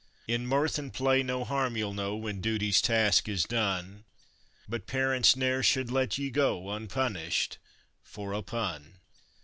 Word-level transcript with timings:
In 0.27 0.47
mirth 0.47 0.79
and 0.79 0.91
play 0.91 1.21
no 1.21 1.43
harm 1.43 1.77
you'll 1.77 1.93
know 1.93 2.15
when 2.15 2.41
duty's 2.41 2.81
task 2.81 3.29
is 3.29 3.43
done; 3.43 4.03
But 4.67 4.87
parents 4.87 5.35
ne'er 5.35 5.61
should 5.61 5.91
let 5.91 6.17
ye 6.17 6.31
go 6.31 6.59
un_pun_ished 6.63 7.57
for 8.03 8.33
a 8.33 8.41
PUN. 8.41 8.93